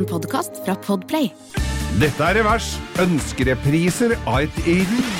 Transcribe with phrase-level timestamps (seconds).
[0.00, 1.26] En podkast fra Podplay.
[2.00, 2.70] Dette er Revers.
[3.02, 4.60] Ønskerepriser av et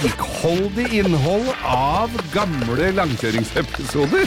[0.00, 4.24] rikholdig innhold av gamle langkjøringsepisoder.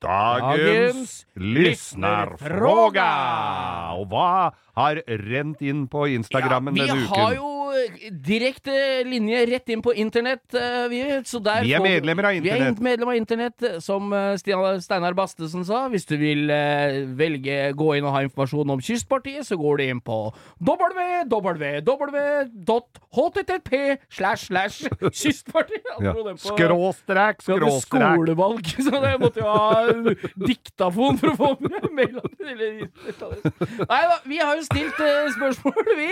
[0.00, 3.10] Dagens lyssnarfråga!
[4.00, 4.50] Og hva
[4.80, 7.10] har rent inn på Instagrammen ja, denne uken?
[7.12, 7.50] Vi har jo
[8.10, 11.22] direkte linje rett inn på internett, eh, vi.
[11.24, 12.60] Så der Vi er medlemmer av internett.
[12.60, 15.88] Vi er medlemmer av internett, som eh, Steinar Bastesen sa.
[15.88, 19.84] Hvis du vil eh, velge gå inn og ha informasjon om Kystpartiet, så går du
[19.84, 21.30] inn på www.http
[24.10, 24.88] slash slash
[25.20, 25.80] Kystpartiet.
[26.00, 26.14] Ja.
[26.36, 27.86] Skråstrek, skråstrek.
[27.86, 29.89] skolevalg, så det måtte jo ha
[30.46, 31.50] diktafon for å få
[31.94, 32.16] med.
[33.90, 36.10] Nei da, vi har jo stilt uh, spørsmål, vi.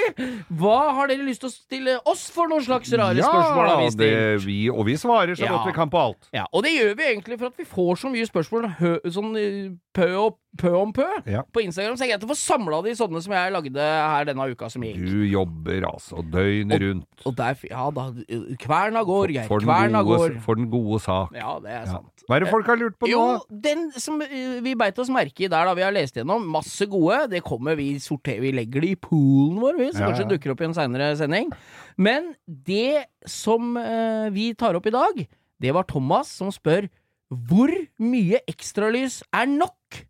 [0.60, 3.68] Hva har dere lyst til å stille oss for noen slags rare spørsmål?
[3.72, 4.02] Har vi Ja, stilt?
[4.02, 5.54] det, vi, og vi svarer så Ja.
[5.56, 6.30] godt vi kan på alt.
[6.34, 9.32] Ja, og det gjør vi egentlig for at vi får så mye spørsmål hø, sånn
[9.40, 11.42] eh, pø, og, pø om pø Ja.
[11.54, 14.24] på Instagram, så det er greit å få samla de sånne som jeg lagde her
[14.28, 14.98] denne uka som gikk.
[15.04, 17.26] Du jobber altså døgnet rundt.
[17.28, 18.08] Og der, ja da,
[18.62, 19.48] kverna går, Geir.
[19.50, 20.40] For den, Kverna gode, går.
[20.44, 21.34] for den gode sak.
[21.36, 21.92] Ja, det er Ja.
[21.98, 22.17] sant.
[22.28, 23.10] Hva er det folk har lurt på nå?
[23.14, 26.44] Jo, den som eh, vi beit oss merke i der, da vi har lest gjennom,
[26.52, 27.22] masse gode.
[27.32, 30.30] Det kommer vi sorterer, vi legger det i poolen vår, vi, så Ja, kanskje ja.
[30.34, 31.48] dukker opp i en seinere sending.
[31.96, 35.22] Men det som eh, vi tar opp i dag,
[35.58, 36.90] det var Thomas som spør
[37.28, 40.02] hvor mye ekstralys er nok?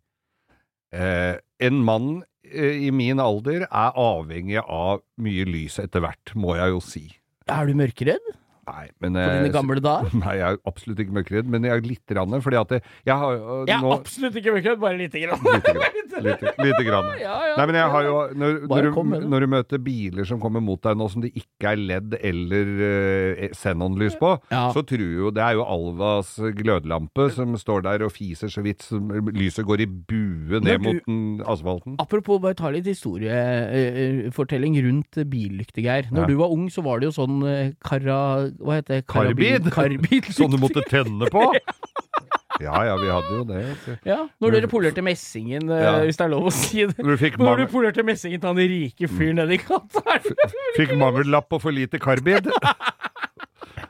[0.95, 2.11] Eh, en mann
[2.43, 7.05] eh, i min alder er avhengig av mye lys etter hvert, må jeg jo si.
[7.49, 8.31] Er du mørkeredd
[8.69, 10.13] Nei, men på dine gamle dager?
[10.23, 13.33] Nei, jeg er absolutt ikke mørkeredd, men jeg er litt rann, fordi at jeg har
[13.39, 15.41] jo Jeg er nå absolutt ikke mørkeredd, bare lite grann.
[15.49, 15.95] Lite grann.
[16.19, 17.05] Lite, lite grann.
[17.21, 17.53] Ja, ja.
[17.55, 20.81] Nei, men jeg har jo Når, når, du, når du møter biler som kommer mot
[20.83, 24.65] deg nå som det ikke er LED eller uh, xenonlys på, Ja.
[24.75, 28.83] så tror jo Det er jo Alvas glødlampe som står der og fiser så vidt
[28.83, 31.21] som lyset går i bue ned du- mot den
[31.53, 31.95] asfalten.
[32.03, 36.09] Apropos bare ta litt historiefortelling rundt billykter, Geir.
[36.11, 36.27] Når Ja.
[36.27, 38.49] du var ung, så var det jo sånn kara...
[38.59, 39.05] Hva heter det?
[39.09, 39.69] Karbid?
[39.73, 40.29] Karbid.
[40.37, 41.47] Sånn du måtte tenne på?
[42.59, 43.59] Ja ja, vi hadde jo det.
[44.03, 45.93] Ja, når dere polerte messingen, eh, Ja.
[46.03, 46.97] hvis det er lov å si det.
[46.99, 50.03] Når du Når du polerte messingen til han rike fyren nedi gata.
[50.75, 52.49] fikk mangellapp og for lite karbid.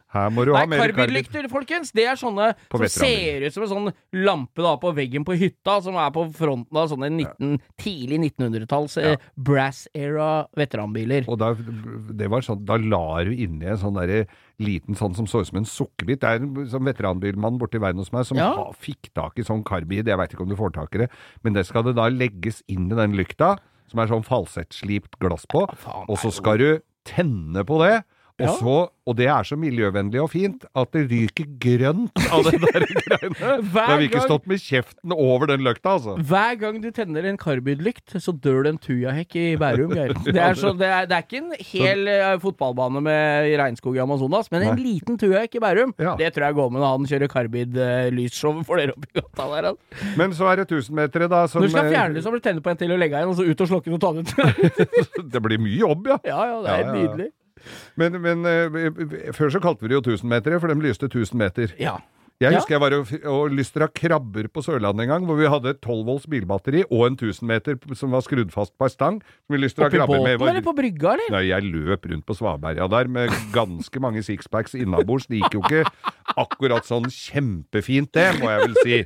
[0.09, 0.95] Her må du Nei, ha mer karbid.
[0.97, 3.89] karbidlykter, folkens, det er sånne som ser ut som en sånn
[4.25, 8.97] lampe da på veggen på hytta, som er på fronten av sånne 19, tidlig 1900-talls
[9.03, 11.29] eh, brass era veteranbiler.
[11.29, 14.23] Og da, det var sånn, da la du inni en sånn derre
[14.59, 16.19] liten sånn som så ut som en sukkerbit.
[16.21, 18.51] Det er en sånn veteranbilmann borti veien hos meg som Ja.
[18.55, 20.05] ha, fikk tak i sånn karbid.
[20.07, 21.09] Jeg veit ikke om du får tak i det,
[21.43, 23.57] men det skal det da legges inn i den lykta,
[23.89, 28.03] som er sånn falsettslipt glass på, faen, og så skal du tenne på det.
[28.39, 28.75] Og, så,
[29.09, 33.55] og det er så miljøvennlig og fint at det ryker grønt av det der greiene.
[33.73, 36.15] Da har vi ikke stått med kjeften over den løkta, altså.
[36.29, 40.15] Hver gang du tenner en karbidlykt, så dør det en tujahekk i Bærum, Geir.
[40.29, 44.01] Det er, så, det, er, det er ikke en hel eh, fotballbane med regnskog i
[44.03, 44.83] Amazonas, men en Nei.
[44.85, 45.93] liten tujahekk i Bærum.
[45.99, 46.13] Ja.
[46.19, 49.69] Det tror jeg går med når han kjører karbidlysshow for dere oppi gata der.
[49.73, 50.13] altså.
[50.19, 52.39] Men så er det tusenmetere, da, som Når du skal eh, fjerne det, så må
[52.39, 54.03] du tenne på en til og legge en, og så ut og slokke den og
[54.03, 55.27] ta den ut.
[55.33, 56.19] Det blir mye jobb, ja.
[56.29, 56.95] ja, ja, det er ja, ja.
[56.99, 57.29] nydelig.
[57.99, 61.75] Men, men eh, før så kalte vi det jo 1000-metere, for de lyste 1000 meter.
[61.79, 61.97] Ja.
[62.39, 62.59] Jeg Ja.
[62.61, 65.81] husker jeg var og, og lystra krabber på Sørlandet en gang, hvor vi hadde et
[65.83, 69.17] 12 volts bilbatteri og en 1000-meter som var skrudd fast på ei stang.
[69.43, 70.37] Som vi lystra Oppi båten med.
[70.39, 71.33] båten eller på brygga, eller?
[71.35, 75.27] Nei, jeg løp rundt på Svaberga der med ganske mange sixpacks innabords.
[75.27, 75.83] Det gikk jo ikke
[76.39, 79.03] akkurat sånn kjempefint, det, må jeg vel si.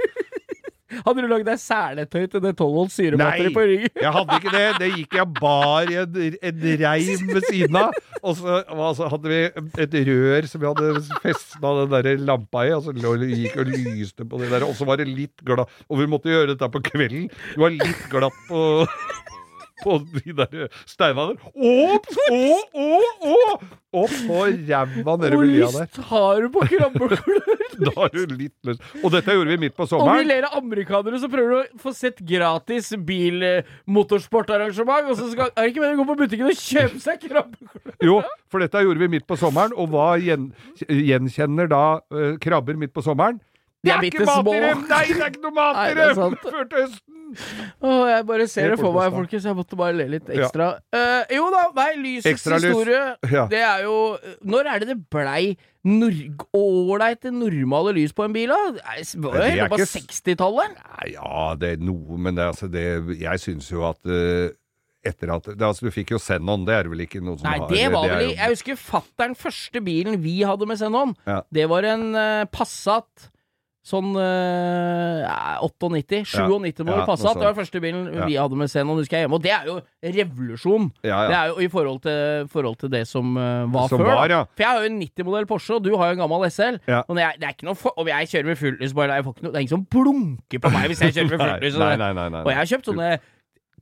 [1.06, 3.92] Hadde du lagd deg seletøy til det 12 volts syrebatteri på ryggen?
[3.94, 4.66] Nei, jeg hadde ikke det.
[4.81, 6.19] Det gikk jeg bar i en,
[6.50, 8.00] en reim ved siden av.
[8.24, 9.42] Og så, altså, hadde vi
[9.84, 14.28] et rør som vi hadde festa den der lampa i, og så gikk og lyste
[14.30, 14.68] på det der.
[14.68, 17.30] Og så var det litt glatt Og vi måtte gjøre dette på kvelden.
[17.54, 18.63] Du var litt glatt på
[19.81, 21.37] på de der steinene der.
[21.49, 22.69] Opp, opp,
[23.33, 23.63] opp!
[23.93, 25.85] Opp på ræva nede Hvor ved lia der.
[25.85, 27.49] lyst har du på krabbeklør?
[27.83, 28.81] Da har du litt lyst.
[29.01, 30.13] Og dette gjorde vi midt på sommeren.
[30.13, 35.25] Og vi ler av amerikanere, så prøver du å få sett gratis bil-motorsportarrangement, og så
[35.31, 37.93] skal, er det ikke meningen å gå på butikken og kjøpe seg krabbeklør?
[38.05, 38.15] Jo,
[38.53, 40.43] for dette gjorde vi midt på sommeren, og hva gjen,
[40.85, 41.83] gjenkjenner da
[42.13, 43.37] eh, krabber midt på sommeren?
[43.83, 44.79] De Det er er ikke mat i dem!
[44.89, 46.19] Nei, det er ikke noe mat i det dem!
[46.45, 47.12] Før til høsten!
[47.83, 49.44] Åh, jeg bare ser det for meg, folkens.
[49.50, 50.69] Jeg måtte bare le litt ekstra.
[50.94, 52.69] Eh, jo da, nei, lysets Ekstra lys.
[52.71, 53.03] historie.
[53.31, 53.45] Ja.
[53.51, 53.97] Det er jo
[54.44, 58.71] Når er det det blei nor- ålreite, normale lys på en bil, da?
[58.74, 60.77] Det var jo helt på ikke 60-tallet.
[61.13, 62.85] Ja, det er noe, men det, altså, det,
[63.19, 64.50] jeg syns jo at uh
[65.03, 67.50] etter at det, altså, Du fikk jo Zenon, det er det vel ikke noe som
[67.50, 70.80] Nei, har det var det vel jo- Jeg husker fattern første bilen vi hadde med
[70.80, 71.12] Zenon.
[71.27, 71.41] Ja.
[71.51, 73.30] Det var en uh, Passat.
[73.83, 76.21] Sånn eh, ja, 98.
[76.24, 78.27] 97 må Ja, ja, passe at Det var første bilen Ja.
[78.30, 79.35] vi hadde med Zenon, husker jeg hjemme.
[79.35, 80.88] Og det er jo revolusjon.
[81.03, 84.13] Det er jo i forhold til, forhold til det som uh, var Som før.
[84.15, 84.47] var.
[84.56, 86.80] For jeg har jo en 90-modell Porsche, og du har jo en gammel SL.
[86.88, 87.01] Ja.
[87.09, 89.51] Og jeg, det er ikke noe for, om jeg kjører med bare får ikke noe,
[89.51, 91.39] det er ingen som blunker på meg hvis jeg kjører med
[92.13, 92.41] nei, nei.
[92.44, 93.09] Og jeg har kjøpt sånne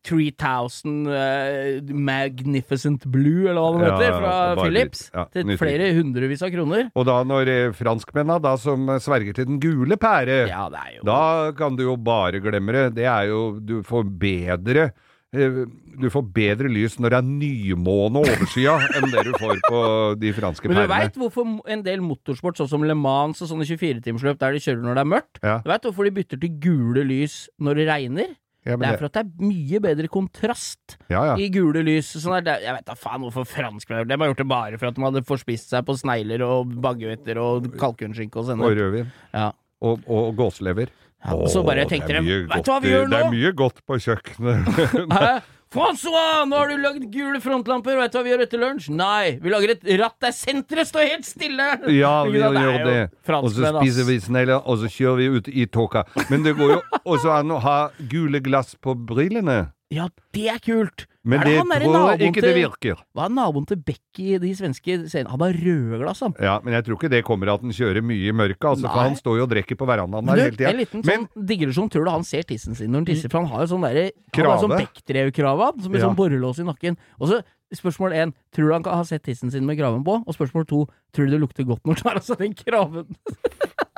[0.07, 5.03] 3000 uh, Magnificent Blue, eller hva det Ja, heter, fra Philips.
[5.13, 6.89] Ja, til flere hundrevis av kroner.
[6.98, 10.88] Og da når eh, franskmennene da som eh, sverger til den gule pære, Ja, det
[10.98, 11.21] jo da
[11.57, 12.86] kan du jo bare glemme det.
[13.01, 14.89] Det er jo Du får bedre
[15.33, 15.63] eh,
[16.01, 19.81] du får bedre lys når det er nymåne overskya enn det du får på
[20.21, 20.80] de franske pærene.
[20.80, 24.56] Men du veit hvorfor en del motorsport, sånn som Le Mans og sånne 24-timersløp der
[24.56, 25.57] de kjører når det er mørkt, Ja.
[25.62, 28.31] du veit hvorfor de bytter til gule lys når det regner?
[28.62, 31.36] Ja, men Det er for at det er mye bedre kontrast ja, ja.
[31.42, 32.12] i gule lys.
[32.22, 34.98] Sånn der, jeg vet da faen hvorfor franskmenn De har gjort det bare for at
[34.98, 39.10] de hadde forspist seg på snegler og baguetter og kalkunskinke og Og rødvin.
[39.34, 39.50] Ja.
[39.81, 40.94] Og, og gåselever.
[41.22, 43.13] Ja, og så bare tenkte de, vet du hva vi gjør nå?!
[43.13, 45.50] Det er mye godt på kjøkkenet.
[45.71, 48.89] Francois, nå har du lagd gule frontlamper, vet du hva vi gjør etter lunsj?
[48.91, 51.68] Nei, vi lager et ratt der senteret står helt stille!
[51.95, 52.97] Ja, vi gjør det.
[53.38, 56.03] Og så spiser vi snegler, og så kjører vi ut i tåka.
[56.27, 57.77] Men det går jo også an å ha
[58.12, 59.69] gule glass på brillene.
[59.91, 61.05] Ja, det er kult!
[61.23, 63.01] Men Er det han tror ikke det til- virker.
[63.13, 65.29] Hva er naboen til Becky, de svenske scenene?
[65.29, 66.33] Han har røde glass, han.
[66.41, 69.03] Ja, men jeg tror ikke det kommer at han kjører mye i mørket, altså, for
[69.03, 70.69] han står jo og drikker på verandaen der hele tida.
[70.71, 71.91] en liten Men sånn digresjon.
[71.91, 73.29] Tror du han ser tissen sin når han tisser?
[73.29, 74.79] For han har jo sånn derre sånn Krave.
[74.81, 76.07] Bechdrev-krave som med Ja.
[76.09, 76.97] sånn borrelås i nakken.
[77.19, 77.43] Og så
[77.75, 80.23] spørsmål én, tror du han kan ha sett tissen sin med kraven på?
[80.25, 83.15] Og spørsmål to, tror du det lukter godt når han tar av seg den kraven?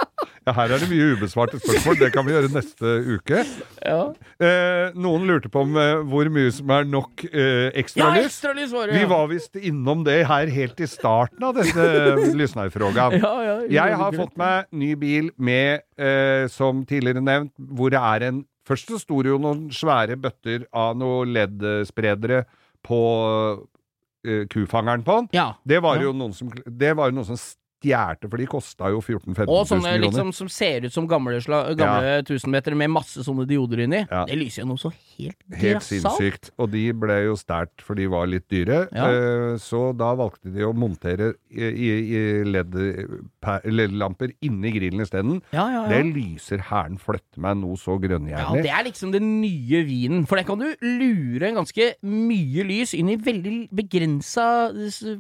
[0.46, 3.44] ja, her er det mye ubesvarte spørsmål, det kan vi gjøre neste uke.
[3.86, 4.02] Ja,
[4.44, 8.26] Eh, noen lurte på om eh, hvor mye som er nok eh, ja ekstralys.
[8.28, 8.98] ekstralys var det!
[9.00, 13.16] Vi var visst innom det her helt i starten av dette Lysnei-frågan.
[13.24, 18.02] ja, ja, Jeg har fått meg ny bil med, eh, som tidligere nevnt, hvor det
[18.02, 22.46] er en Først så sto det jo noen svære bøtter av noen LED-spredere
[22.88, 23.00] på
[24.26, 25.28] eh, kufangeren på den.
[25.36, 25.50] Ja.
[25.68, 26.04] Det var Ja.
[26.08, 27.38] jo noen som Det var jo noen som
[27.84, 30.02] stjerte, for de kosta jo 14 000-15 000 Og sånne kroner.
[30.08, 31.40] liksom som ser ut som gamle,
[31.76, 34.08] gamle tusenmeter med masse sånne dioder inni.
[34.10, 34.24] Ja.
[34.26, 36.52] Det lyser jo noe så helt Helt sinnssykt.
[36.58, 38.88] Og de ble jo stært, for de var litt dyre.
[38.94, 39.10] Ja.
[39.10, 45.42] Eh, Så da valgte de å montere i- i- LED-lamper inni grillen isteden.
[45.54, 45.90] Ja, ja, ja.
[45.90, 50.26] Det lyser hæren flytte meg noe så Ja, det er liksom den nye vinen.
[50.28, 54.48] For det kan du lure en ganske mye lys inn i veldig begrensa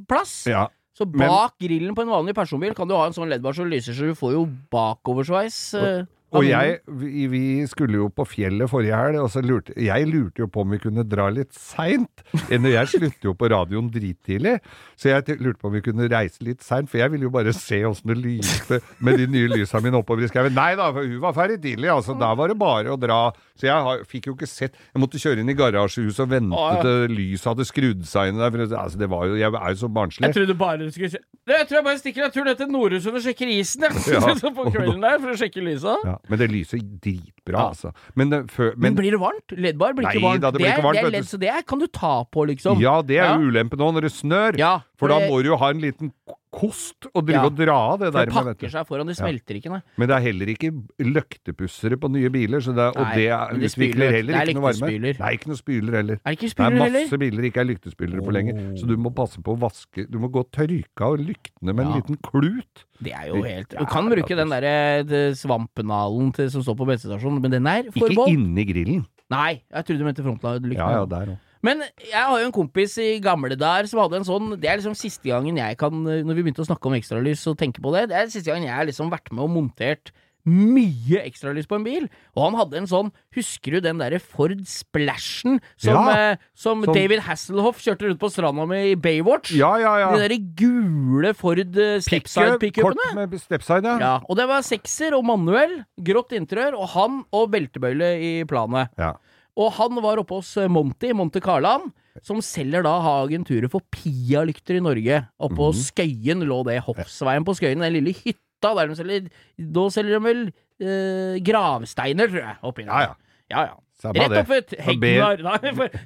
[0.07, 0.45] plass.
[0.49, 0.67] Ja.
[0.93, 3.69] Så men- bak grillen på en vanlig personbil kan du ha en sånn LED-bar som
[3.69, 4.43] lyser, så du får jo
[4.73, 5.55] bakoversveis.
[5.73, 6.03] Uh,
[6.33, 10.41] Og jeg, vi, vi skulle jo på fjellet forrige helg, og så lurte jeg lurte
[10.41, 12.23] jo på om vi kunne dra litt seint.
[12.49, 14.55] Jeg slutter jo på radioen drittidlig,
[14.97, 17.53] så jeg lurte på om vi kunne reise litt seint, for jeg ville jo bare
[17.53, 20.57] se åssen det lyste med de nye lysa mine oppover i skauen.
[20.57, 22.17] Nei da, for hun var ferdig tidlig, altså.
[22.17, 23.19] Da var det bare å dra.
[23.53, 26.57] Så jeg har, fikk jo ikke sett Jeg måtte kjøre inn i garasjehuset og vente
[26.57, 26.85] ah, ja.
[26.87, 28.49] til lyset hadde skrudd seg inn der.
[28.49, 30.25] For, altså, det var jo, jeg er jo så barnslig.
[30.25, 32.71] Jeg trodde bare du skulle se Jeg tror jeg bare stikker en tur ned til
[32.73, 34.15] Nordsund og sjekker isen, jeg.
[34.15, 34.33] Ja.
[34.57, 35.95] På kvelden der, for å sjekke lysa.
[36.07, 37.67] Ja, men det lyser dritbra, Ja.
[37.69, 37.93] altså.
[38.15, 39.53] Men, før, Men, men blir det varmt?
[39.53, 40.43] LED-bar blir Nei ikke varmt.
[40.45, 41.87] da, det blir ikke varmt, det er det er LED, så det er, kan du
[41.91, 42.81] ta på, liksom.
[42.81, 44.57] Ja, det er jo ulempen nå når det snør.
[44.61, 44.73] Ja,
[45.03, 46.13] For da må du jo ha en liten
[46.53, 47.45] kost og drive Ja.
[47.49, 49.79] og dra av det der det med, pakker seg foran, det smelter ikke, nei.
[49.97, 50.69] Men det er heller ikke
[51.01, 54.11] løktepussere på nye biler, så det, og Nei, det, er, det utvikler spyler.
[54.17, 54.91] heller Det er ikke noe varme.
[55.01, 56.19] Det er ikke noe spyler heller.
[56.21, 57.21] Er det ikke Det er masse heller?
[57.23, 60.29] biler ikke er lyktespylere på lenger, så du må passe på å vaske Du må
[60.29, 61.95] gå og tørke av lyktene med en Ja.
[62.01, 62.85] liten klut.
[63.03, 66.85] Det er jo helt Du kan er bruke den derre svampenalen til, som står på
[66.87, 68.29] bensinstasjonen, men den er Ikke forbeholdt.
[68.33, 69.05] inni grillen.
[69.31, 70.77] Nei, jeg trodde du mente frontlykta.
[70.77, 71.37] Ja, ja, der òg.
[71.63, 74.81] Men jeg har jo en kompis i gamle der som hadde en sånn Det er
[74.81, 77.93] liksom siste gangen jeg kan Når vi begynte å snakke om ekstralys og tenke på
[77.95, 80.11] det, det er siste gangen jeg har liksom vært med og montert
[80.43, 82.07] mye ekstralys på en bil.
[82.35, 86.83] Og han hadde en sånn Husker du den derre Ford Splashen som, Ja, eh, som
[86.83, 89.53] som- David Hasselhoff kjørte rundt på stranda med i Baywatch?
[89.55, 90.11] Ja, ja, ja.
[90.11, 93.07] De derre gule Ford eh, Stepside-pickupene?
[93.07, 93.97] Kort med stepside, ja.
[93.99, 98.89] Ja, og det var sekser og manuell, grått interiør, og han og beltebøyle i planet.
[98.99, 99.13] ja.
[99.57, 101.91] Og han var oppe hos eh, Monty, Monte Carland,
[102.25, 105.19] som selger da har agenturet for Pia-lykter i Norge.
[105.41, 105.79] Oppå Mhm.
[105.87, 109.29] Skøyen lå det, Hoffsveien på Skøyen, den lille hytta der de selger
[109.59, 110.43] Da selger de vel
[110.81, 112.91] eh, gravsteiner, tror jeg, oppi der.
[112.91, 113.15] Ja, ja.
[113.49, 113.79] ja, ja.
[114.03, 115.37] Rett opp et Hegnar.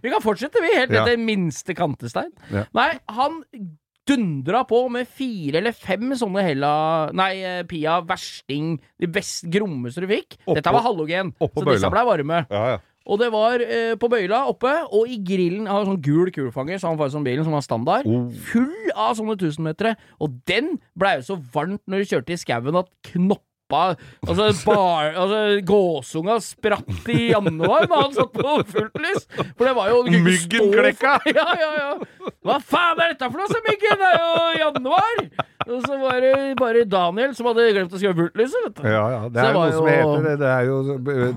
[0.04, 1.02] Vi kan fortsette, vi, helt Ja.
[1.04, 2.30] etter minste kantestein.
[2.54, 2.66] Ja.
[2.78, 3.40] Nei, han
[4.08, 10.00] dundra på med fire eller fem sånne hella Nei, eh, Pia versting, de best grommeste
[10.04, 10.38] du fikk.
[10.46, 12.46] Oppå- Dette var halogen, så disse blei varme.
[12.50, 12.78] Ja, ja.
[13.08, 16.92] Og det var eh, på bøyla oppe, og i grillen har sånn gul kulefanger, så
[16.92, 18.08] han får sånn bilen som var standard.
[18.10, 18.28] Oh.
[18.52, 19.96] Full av sånne tusenmetere.
[20.24, 22.92] Og den blei jo så varmt når du kjørte i skauen at
[23.68, 23.96] knoppa
[24.28, 29.28] Altså, bar, altså gåsunga spratt i januar da han satt på fullt lys.
[29.58, 31.20] For det var jo ikke Myggen klekka.
[31.38, 32.32] Ja, ja, ja.
[32.44, 34.02] Hva faen er dette for noe, sa Myggen?
[34.02, 34.34] Det er jo
[34.64, 35.48] januar!
[35.68, 38.84] Og så var det bare Daniel som hadde glemt å skrive fullt lys, vet du.
[38.88, 39.22] Ja, ja.
[39.28, 40.36] Det er det var noe som heter det.
[40.40, 40.78] Det er jo,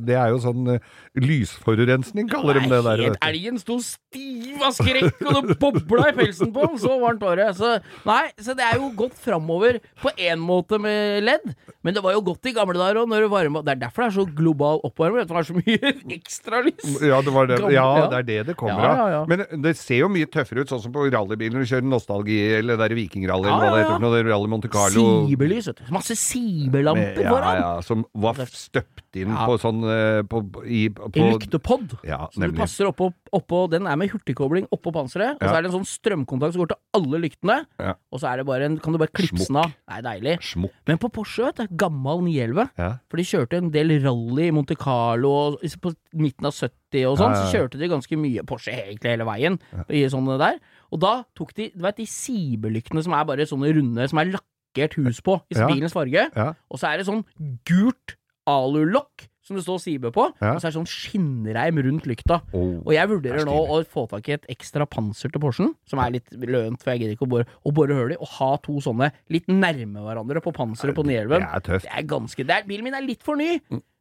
[0.07, 3.03] det er jo sånn uh, lysforurensning, kaller de det der.
[3.09, 6.79] Helt, elgen sto stiv av skrekk, og det bobla i pelsen på den.
[6.83, 7.49] Så varmt var det.
[7.59, 7.73] Så,
[8.07, 11.51] nei, så det er jo gått framover på én måte med ledd,
[11.83, 14.03] men det var jo godt i gamle dager òg, når det varmer Det er derfor
[14.05, 16.97] det er så global for det er så mye ekstralys.
[17.05, 17.59] Ja, det var det.
[17.61, 19.21] Gamle- ja, det er det det kommer Ja, ja, ja.
[19.23, 19.29] av.
[19.31, 22.77] Men det ser jo mye tøffere ut, sånn som på rallybiler du kjører nostalgi eller
[22.81, 24.03] det der vikingrally eller hva det heter.
[24.03, 25.07] noe, er Rally Monte Carlo.
[25.29, 25.93] Sibelys, vet du.
[25.95, 27.55] Masse sibelamper foran.
[27.55, 31.97] ja, ja, som var støpt inn på sånn eh, på, i, på, I lyktepod.
[32.07, 35.63] Ja, Så du passer oppå, oppå Den er med hurtigkobling oppå panseret, og så er
[35.67, 37.95] det en sånn strømkontakt som går til alle lyktene, Ja.
[38.11, 39.71] og så er det bare en, kan du bare klipse den av.
[39.71, 40.37] Det er deilig.
[40.53, 40.71] Smuk.
[40.87, 42.89] Men på Porsche, vet du, gammel 911 Ja.
[43.09, 47.19] For de kjørte en del rally i Monte Carlo og på midten av 70 og
[47.21, 50.59] sånn, Ja, så kjørte de ganske mye Porsche egentlig hele veien i sånne der.
[50.91, 54.33] Og da tok de, du vet de sibelyktene som er bare sånne runde, som er
[54.35, 56.29] lakkert hus på, i bilens farge,
[56.71, 57.23] og så er det sånn
[57.67, 58.17] gult
[58.51, 60.55] alulokk som det står Sibe på, Ja.
[60.55, 62.41] og så er det sånn skinnreim rundt lykta.
[62.55, 65.75] Oh, Og jeg vurderer er nå å få tak i et ekstra panser til Porschen,
[65.91, 68.29] som er litt lønt, for jeg gidder ikke å bore, å bore hull i, og
[68.39, 71.41] ha to sånne litt nærme hverandre på panseret på 911.
[71.41, 71.89] Det er tøft.
[71.89, 73.59] Det er ganske det er, Bilen min er litt for ny.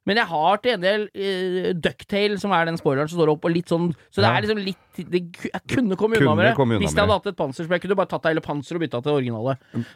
[0.07, 3.43] Men jeg har til en del uh, Ducktail, som er den spoileren som står opp,
[3.45, 5.21] og litt sånn Så det er liksom litt det,
[5.53, 7.63] Jeg kunne komme unna med det hvis jeg hadde hatt et panser.
[7.67, 9.53] Så jeg kunne bare tatt hele panseret og bytta til det originale.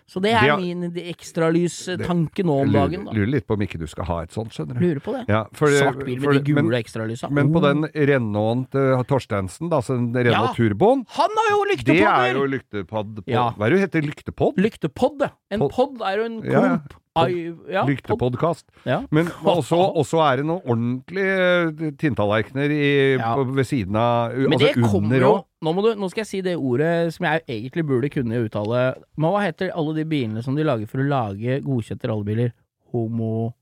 [0.08, 3.06] Så det er de har- min ekstralys-tanke nå om dagen.
[3.06, 3.12] Da.
[3.16, 4.86] lurer litt på om ikke du skal ha et sånt, skjønner du.
[4.86, 5.24] Lurer på det.
[5.32, 7.30] Ja, for, Svart bil for- de gule ekstralysa.
[7.32, 7.68] men på Oh.
[7.68, 10.70] den Renaulten til Torstensen, da, altså den Renault Ja.
[10.70, 13.22] Turboen, Han har jo det er jo lyktepodder!
[13.24, 13.52] på Ja.
[13.52, 14.02] Hva er det du heter?
[14.08, 14.56] Lyktepodd?
[14.58, 15.32] Lyktepod.
[15.52, 16.80] En Pod- pod er jo en Ja, ja.
[17.14, 17.84] Ja.
[17.86, 18.66] Lyktepodkast.
[18.90, 19.04] Ja.
[19.14, 22.74] Men også, også er det noen ordentlige tinntallerkener
[23.20, 23.36] Ja.
[23.38, 26.42] ved siden av Men Altså det kommer jo nå, må du, nå skal jeg si
[26.42, 28.96] det ordet som jeg egentlig burde kunne uttale.
[29.16, 32.52] Men hva heter alle de bilene som de lager for å lage godkjente rallybiler?
[32.92, 33.54] Homo...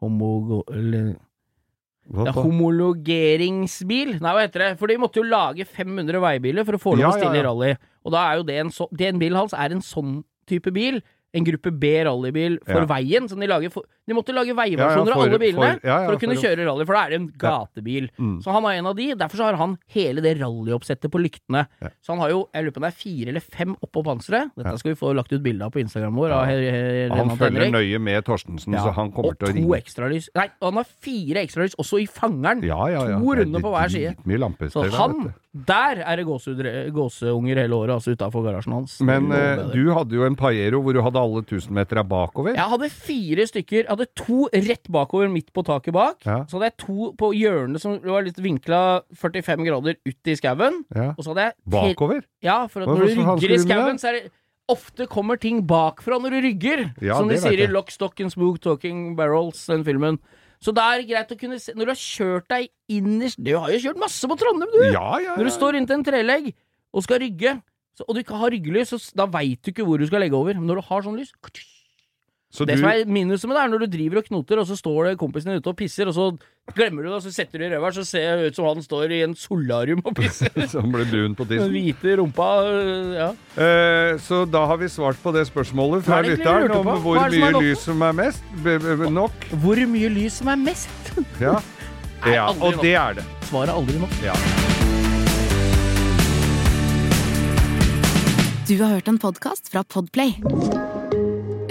[0.00, 0.62] Homo...
[0.72, 1.16] Eller,
[2.14, 4.18] ja, homologeringsbil?
[4.20, 4.70] Nei, hva heter det?
[4.80, 7.74] For de måtte jo lage 500 veibiler for å få lov å stille i rally.
[8.04, 8.88] Og da er jo det en så,
[9.36, 11.00] hans er en sånn type bil.
[11.34, 12.86] En gruppe B rallybil for Ja.
[12.86, 13.28] veien.
[13.28, 16.06] Som de lager for De måtte lage veiversjoner ja, av alle bilene for- ja, ja,
[16.06, 18.08] for å kunne for kjøre rally, for da er det en gatebil.
[18.20, 18.34] Mm.
[18.44, 19.06] Så han er en av de.
[19.14, 21.66] Derfor så har han hele det rallyoppsettet på lyktene.
[21.80, 21.88] Ja.
[22.04, 24.50] Så han har jo jeg lurer på om det er fire eller fem oppå panseret.
[24.56, 26.34] Dette skal vi få lagt ut bilde av på Instagram vår.
[26.44, 28.84] Her, He- He- Han følger nøye med Torstensen, Ja.
[28.84, 29.78] så han kommer og til å to ringe.
[29.80, 30.28] ekstralys.
[30.34, 32.62] Nei, og han har fire ekstralys også i fangeren.
[32.62, 33.18] Ja, ja, ja.
[33.18, 34.16] To er runder på hver side.
[34.70, 38.96] Så han Der er det gåseunger hele året, altså utafor garasjen hans.
[39.00, 42.56] Men eh, du hadde jo en Paiero hvor du hadde alle tusenmetera bakover.
[42.56, 43.86] Jeg hadde fire stykker.
[43.94, 46.22] Hadde to rett bakover, midt på taket bak.
[46.26, 46.40] Ja.
[46.50, 48.80] Så hadde jeg to på hjørnet som var litt vinkla
[49.14, 50.80] 45 grader ut i skauen.
[50.94, 51.12] Ja.
[51.14, 52.24] Og så hadde jeg Bakover?
[52.44, 54.32] Ja, for at Hva- når du rygger i skauen, så er det
[54.72, 57.66] Ofte kommer ting bakfra når du rygger, Ja, som de sier i.
[57.68, 60.16] Lock, Stock and Spook Talking Barrels, den filmen.
[60.64, 63.68] Så det er greit å kunne se Når du har kjørt deg innerst Du har
[63.74, 64.86] jo kjørt masse på Trondheim, du!
[65.36, 66.54] Når du står inntil en trelegg
[66.94, 67.58] og skal rygge,
[67.98, 70.32] så, og du ikke har ryggelys, så da veit du ikke hvor du skal legge
[70.38, 70.54] over.
[70.56, 71.34] Men når du har sånn lys
[72.54, 74.66] Så Det du, som er minuset med det, er når du driver og knoter, og
[74.68, 76.26] så står det kompisen din ute og pisser, og så
[76.76, 78.84] glemmer du det, og så setter du i røveren, så ser det ut som han
[78.84, 80.54] står i en solarium og pisser.
[80.74, 81.74] som ble brun på tissen.
[81.74, 83.28] hvite rumpa øh, Ja.
[83.58, 87.52] Eh, så da har vi svart på det spørsmålet fra er lytteren om hvor mye
[87.58, 88.46] lys som er mest.
[88.62, 89.48] B b nok.
[89.64, 91.14] Hvor mye lys som er mest?
[91.42, 91.58] Ja.
[92.24, 92.46] Ja.
[92.54, 92.82] Og nok.
[92.82, 93.24] det er det.
[93.50, 94.14] Svaret er aldri nok.
[94.22, 94.38] Ja.
[98.64, 100.38] Du har hørt en podkast fra Podplay.